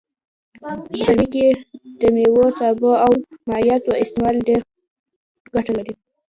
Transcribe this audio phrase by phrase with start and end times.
[0.61, 1.45] په ګرمي کي
[1.99, 3.11] دميوو سابو او
[3.49, 4.65] مايعاتو استعمال ډيره
[5.53, 5.93] ګټه لرئ